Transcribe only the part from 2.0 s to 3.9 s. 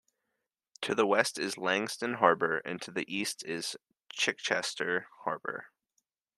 Harbour and to the east is